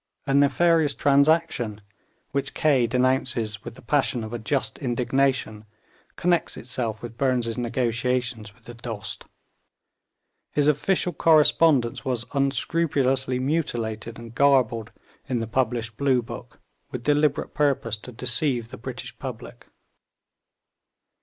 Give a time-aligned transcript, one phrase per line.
[0.25, 1.79] A nefarious transaction,
[2.31, 5.63] which Kaye denounces with the passion of a just indignation,
[6.15, 9.27] connects itself with Burnes' negotiations with the Dost;
[10.51, 14.91] his official correspondence was unscrupulously mutilated and garbled
[15.29, 16.59] in the published Blue Book
[16.89, 19.67] with deliberate purpose to deceive the British public.